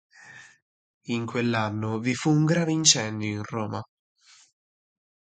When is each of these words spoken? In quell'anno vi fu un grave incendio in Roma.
In 1.09 1.27
quell'anno 1.27 1.99
vi 1.99 2.15
fu 2.15 2.31
un 2.31 2.43
grave 2.45 2.71
incendio 2.71 3.29
in 3.29 3.43
Roma. 3.43 3.83